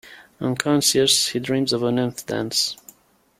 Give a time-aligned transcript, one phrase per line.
[0.39, 2.75] Unconscious, he dreams of a nymph dance.